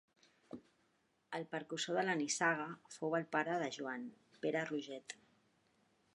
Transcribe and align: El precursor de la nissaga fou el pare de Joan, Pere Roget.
El 1.39 1.45
precursor 1.51 1.99
de 1.99 2.05
la 2.07 2.17
nissaga 2.21 2.65
fou 2.97 3.15
el 3.19 3.29
pare 3.37 3.59
de 3.65 3.69
Joan, 3.77 4.09
Pere 4.47 4.67
Roget. 4.73 5.19